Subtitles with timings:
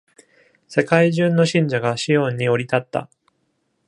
[0.67, 3.07] 世界中の信者がシオンに降り立った。